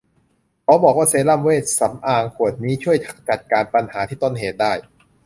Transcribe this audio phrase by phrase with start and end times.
[0.65, 2.97] ขอบอกว่าเซรั่มเวชสำอางขวดนี้ช่วย
[3.29, 4.73] จัดการปัญหาที่ต้นเหตุได้